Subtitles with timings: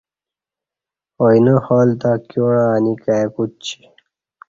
[1.19, 3.77] اوئینہ حال تہ کیوعں انی کائی کوچی